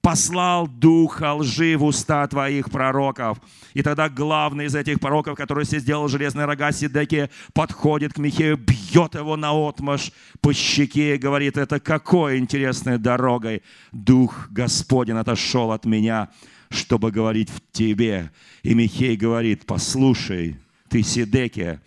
[0.05, 3.39] послал духа лжи в уста твоих пророков.
[3.73, 8.55] И тогда главный из этих пророков, который себе сделал железные рога Сидеки, подходит к Михею,
[8.55, 15.71] бьет его на отмаш по щеке и говорит, это какой интересной дорогой Дух Господень отошел
[15.71, 16.29] от меня,
[16.69, 18.29] чтобы говорить в тебе.
[18.61, 21.79] И Михей говорит, послушай, ты Сидеки,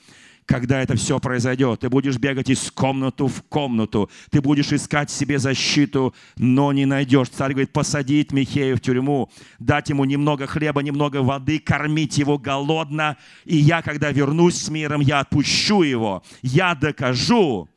[0.49, 1.81] когда это все произойдет.
[1.81, 4.11] Ты будешь бегать из комнаты в комнату.
[4.31, 7.29] Ты будешь искать себе защиту, но не найдешь.
[7.29, 13.19] Царь говорит, посадить Михея в тюрьму, дать ему немного хлеба, немного воды, кормить его голодно.
[13.45, 16.23] И я, когда вернусь с миром, я отпущу его.
[16.41, 17.69] Я докажу,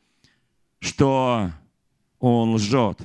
[0.80, 1.50] что
[2.20, 3.00] он лжет.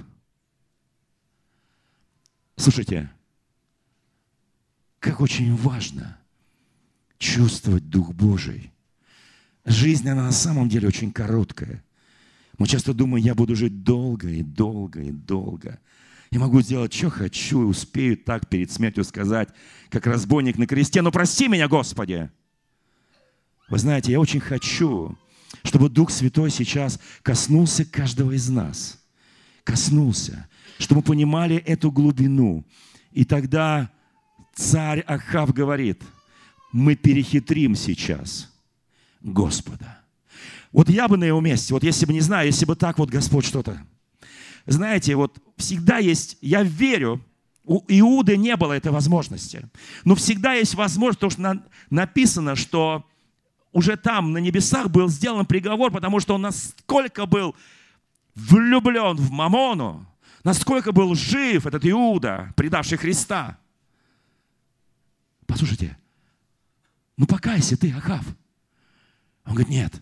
[2.56, 3.12] Слушайте,
[5.00, 6.18] как очень важно
[7.18, 8.72] чувствовать Дух Божий–
[9.68, 11.84] Жизнь, она на самом деле очень короткая.
[12.58, 15.78] Мы часто думаем, я буду жить долго и долго и долго.
[16.32, 19.50] Я могу сделать, что хочу, и успею так перед смертью сказать,
[19.90, 22.30] как разбойник на кресте, но прости меня, Господи.
[23.68, 25.18] Вы знаете, я очень хочу,
[25.64, 28.98] чтобы Дух Святой сейчас коснулся каждого из нас.
[29.66, 30.48] Коснулся,
[30.80, 32.66] чтобы мы понимали эту глубину.
[33.12, 33.92] И тогда
[34.56, 36.04] царь Ахав говорит,
[36.72, 38.50] мы перехитрим сейчас–
[39.28, 40.00] Господа.
[40.72, 43.10] Вот я бы на его месте, вот если бы не знаю, если бы так вот
[43.10, 43.82] Господь что-то.
[44.66, 47.24] Знаете, вот всегда есть, я верю,
[47.64, 49.70] у Иуды не было этой возможности.
[50.06, 53.06] Но всегда есть возможность, потому что на, написано, что
[53.74, 57.56] уже там, на небесах, был сделан приговор, потому что он насколько был
[58.36, 60.08] влюблен в Мамону,
[60.44, 63.58] насколько был жив этот Иуда, предавший Христа.
[65.46, 65.98] Послушайте,
[67.18, 68.26] ну покайся ты, Ахав.
[69.48, 70.02] Он говорит, нет,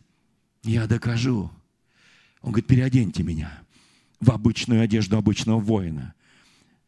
[0.64, 1.52] я докажу.
[2.41, 3.52] Он говорит, переоденьте меня
[4.20, 6.14] в обычную одежду обычного воина.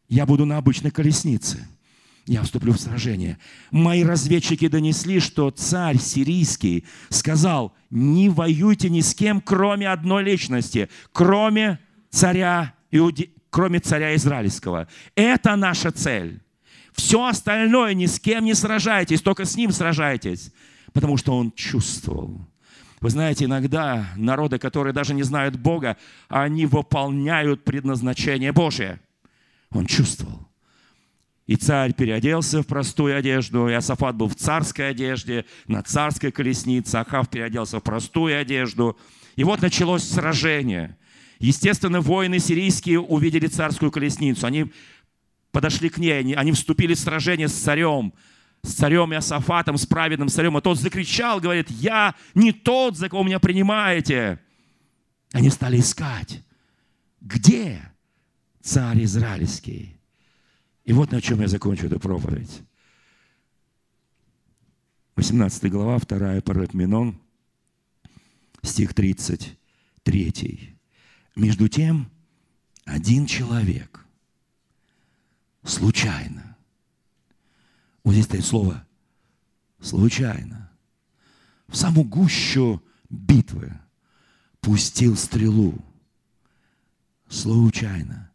[0.08, 1.66] Я буду на обычной колеснице.
[2.26, 3.38] Я вступлю в сражение.
[3.70, 10.90] Мои разведчики донесли, что царь сирийский сказал, не воюйте ни с кем, кроме одной личности,
[11.12, 11.78] кроме
[12.10, 13.32] царя, Иуди...
[13.50, 14.88] кроме царя израильского.
[15.14, 16.42] Это наша цель.
[16.92, 20.50] Все остальное ни с кем не сражайтесь, только с ним сражайтесь
[20.98, 22.40] потому что он чувствовал.
[23.00, 25.96] Вы знаете, иногда народы, которые даже не знают Бога,
[26.28, 28.98] они выполняют предназначение Божие.
[29.70, 30.48] Он чувствовал.
[31.46, 36.96] И царь переоделся в простую одежду, и Асафат был в царской одежде, на царской колеснице,
[36.96, 38.98] Ахав переоделся в простую одежду.
[39.36, 40.98] И вот началось сражение.
[41.38, 44.48] Естественно, воины сирийские увидели царскую колесницу.
[44.48, 44.72] Они
[45.52, 48.12] подошли к ней, они, они вступили в сражение с царем
[48.62, 53.22] с царем Иосафатом, с праведным царем, и тот закричал, говорит, я не тот, за кого
[53.22, 54.40] меня принимаете.
[55.32, 56.42] Они стали искать,
[57.20, 57.92] где
[58.60, 59.96] царь израильский.
[60.84, 62.62] И вот на чем я закончу эту проповедь.
[65.16, 67.20] 18 глава, 2 Парапменон,
[68.62, 70.76] стих 33.
[71.34, 72.10] Между тем,
[72.84, 74.06] один человек
[75.64, 76.47] случайно
[78.08, 78.86] вот здесь стоит слово
[79.82, 80.70] «случайно».
[81.66, 83.70] В саму гущу битвы
[84.62, 85.74] пустил стрелу.
[87.28, 88.30] Случайно.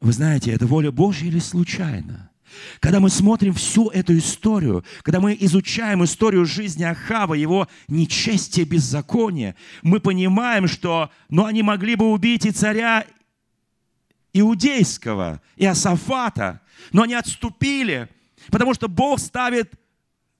[0.00, 2.32] Вы знаете, это воля Божья или случайно?
[2.80, 9.54] Когда мы смотрим всю эту историю, когда мы изучаем историю жизни Ахава, его нечестие, беззаконие,
[9.82, 13.06] мы понимаем, что ну, они могли бы убить и царя
[14.32, 16.60] иудейского, и Асафата,
[16.90, 18.08] но они отступили–
[18.50, 19.74] Потому что Бог ставит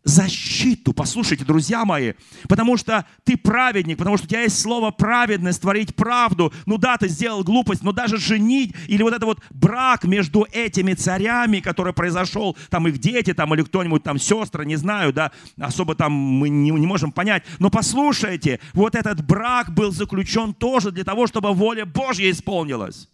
[0.05, 0.93] защиту.
[0.93, 2.13] Послушайте, друзья мои,
[2.49, 6.53] потому что ты праведник, потому что у тебя есть слово праведность, творить правду.
[6.67, 10.93] Ну да, ты сделал глупость, но даже женить или вот это вот брак между этими
[10.93, 15.95] царями, который произошел, там их дети, там или кто-нибудь, там сестры, не знаю, да, особо
[15.95, 17.43] там мы не, не можем понять.
[17.59, 23.09] Но послушайте, вот этот брак был заключен тоже для того, чтобы воля Божья исполнилась.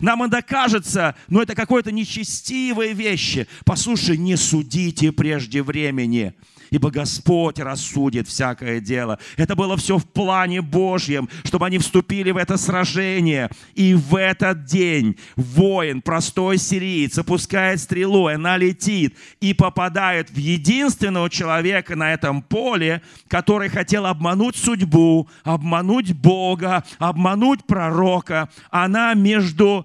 [0.00, 3.46] Нам это кажется, но это какое-то нечестивые вещи.
[3.64, 6.34] Послушай, не судите прежде времени
[6.70, 9.18] ибо Господь рассудит всякое дело.
[9.36, 13.50] Это было все в плане Божьем, чтобы они вступили в это сражение.
[13.74, 20.36] И в этот день воин, простой сириец, опускает стрелу, и она летит и попадает в
[20.36, 28.48] единственного человека на этом поле, который хотел обмануть судьбу, обмануть Бога, обмануть пророка.
[28.70, 29.75] Она между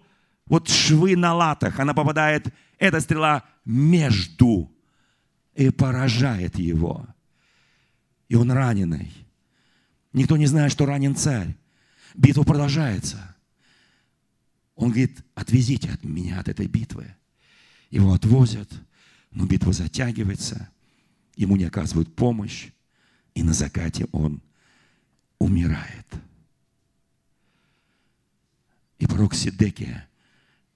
[0.52, 4.70] вот швы на латах, она попадает, эта стрела между
[5.56, 7.08] и поражает его.
[8.28, 9.14] И он раненый.
[10.12, 11.56] Никто не знает, что ранен царь.
[12.16, 13.34] Битва продолжается.
[14.76, 17.16] Он говорит, отвезите от меня от этой битвы.
[17.90, 18.70] Его отвозят,
[19.32, 20.70] но битва затягивается,
[21.38, 22.72] ему не оказывают помощь,
[23.36, 24.42] и на закате он
[25.40, 26.08] умирает.
[29.00, 30.10] И пророк Сидекия,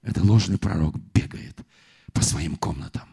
[0.06, 1.60] это ложный пророк, бегает
[2.12, 3.08] по своим комнатам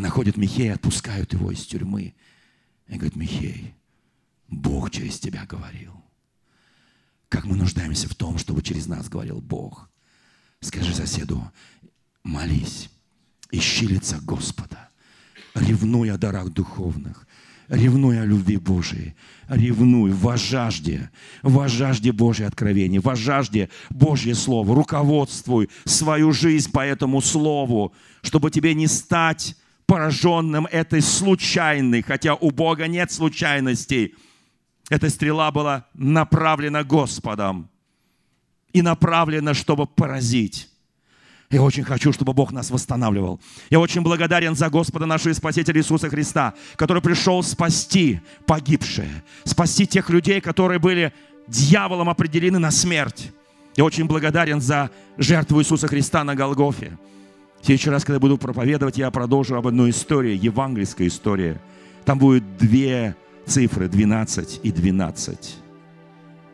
[0.00, 2.14] находят Михея, отпускают его из тюрьмы.
[2.88, 3.74] И говорят, Михей,
[4.48, 5.94] Бог через тебя говорил.
[7.28, 9.88] Как мы нуждаемся в том, чтобы через нас говорил Бог.
[10.60, 11.50] Скажи соседу,
[12.24, 12.90] молись,
[13.50, 14.90] ищи лица Господа,
[15.54, 17.26] ревнуй о дарах духовных,
[17.70, 19.14] ревнуй о любви Божией,
[19.48, 21.10] ревнуй во жажде,
[21.42, 28.50] во жажде Божьей откровения, во жажде Божье Слово, руководствуй свою жизнь по этому Слову, чтобы
[28.50, 29.56] тебе не стать
[29.86, 34.14] пораженным этой случайной, хотя у Бога нет случайностей.
[34.88, 37.70] Эта стрела была направлена Господом
[38.72, 40.69] и направлена, чтобы поразить.
[41.50, 43.40] Я очень хочу, чтобы Бог нас восстанавливал.
[43.70, 49.10] Я очень благодарен за Господа нашего Спасителя Иисуса Христа, который пришел спасти погибшие,
[49.42, 51.12] спасти тех людей, которые были
[51.48, 53.32] дьяволом определены на смерть.
[53.76, 56.96] Я очень благодарен за жертву Иисуса Христа на Голгофе.
[57.60, 61.58] В следующий раз, когда буду проповедовать, я продолжу об одной истории, евангельской истории.
[62.04, 65.56] Там будет две цифры, 12 и 12.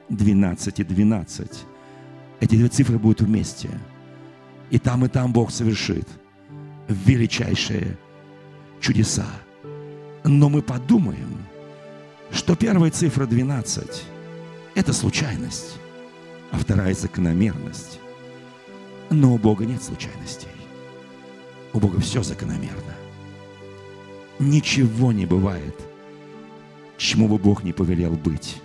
[0.09, 1.51] 12 и 12.
[2.40, 3.68] Эти две цифры будут вместе.
[4.70, 6.08] И там, и там Бог совершит
[6.88, 7.98] величайшие
[8.80, 9.26] чудеса.
[10.24, 11.38] Но мы подумаем,
[12.32, 14.04] что первая цифра 12–
[14.74, 15.78] это случайность,
[16.50, 18.00] а вторая– закономерность.
[19.10, 20.48] Но у Бога нет случайностей.
[21.72, 22.94] У Бога все закономерно.
[24.40, 25.76] Ничего не бывает,
[26.98, 28.60] чему бы Бог не повелел быть.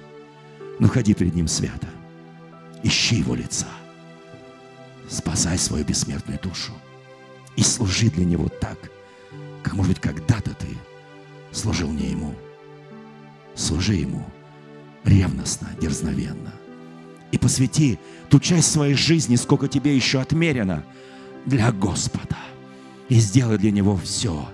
[0.79, 1.87] Но ходи перед Ним свято.
[2.81, 3.67] Ищи Его лица–
[5.11, 6.71] спасай свою бессмертную душу
[7.55, 8.77] и служи для Него так,
[9.61, 10.67] как, может быть, когда-то ты
[11.51, 12.33] служил не Ему.
[13.53, 14.25] Служи Ему
[15.03, 16.53] ревностно, дерзновенно.
[17.31, 17.99] И посвяти
[18.29, 20.83] ту часть своей жизни, сколько тебе еще отмерено,
[21.45, 22.37] для Господа.
[23.09, 24.47] И сделай для Него все,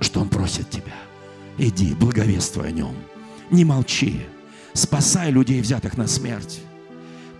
[0.00, 0.94] что Он просит тебя.
[1.58, 2.94] Иди, благовествуй о Нем.
[3.50, 4.20] Не молчи.
[4.72, 6.60] Спасай людей, взятых на смерть.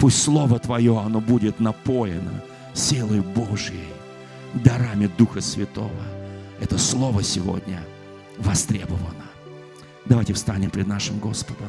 [0.00, 2.42] Пусть Слово Твое, оно будет напоено
[2.72, 3.86] силой Божьей,
[4.54, 5.90] дарами Духа Святого.
[6.58, 7.82] Это Слово сегодня
[8.38, 9.26] востребовано.
[10.06, 11.68] Давайте встанем пред нашим Господом.